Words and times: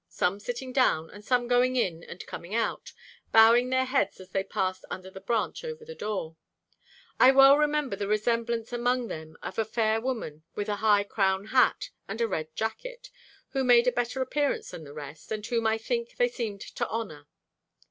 Some 0.09 0.39
sitting 0.39 0.73
down, 0.73 1.11
and 1.11 1.23
some 1.23 1.47
going 1.47 1.75
in, 1.75 2.03
and 2.03 2.25
coming 2.25 2.55
out, 2.55 2.91
bowing 3.31 3.69
their 3.69 3.85
heads 3.85 4.19
as 4.19 4.31
they 4.31 4.43
passed 4.43 4.83
under 4.89 5.11
the 5.11 5.21
branch 5.21 5.63
over 5.63 5.85
the 5.85 5.93
door.... 5.93 6.37
I 7.19 7.29
well 7.31 7.55
remember 7.55 7.95
the 7.95 8.07
resemblance 8.07 8.73
among 8.73 9.09
them 9.09 9.37
of 9.43 9.59
a 9.59 9.63
fair 9.63 10.01
woman 10.01 10.41
with 10.55 10.69
a 10.69 10.77
high 10.77 11.03
crown 11.03 11.45
hat 11.53 11.91
and 12.07 12.19
a 12.19 12.27
red 12.27 12.55
jacket, 12.55 13.11
who 13.49 13.63
made 13.63 13.85
a 13.85 13.91
better 13.91 14.23
appearance 14.23 14.71
than 14.71 14.85
the 14.85 14.93
rest, 14.93 15.31
and 15.31 15.45
whom 15.45 15.67
I 15.67 15.77
think 15.77 16.15
they 16.17 16.29
seemed 16.29 16.61
to 16.61 16.89
honour. 16.89 17.27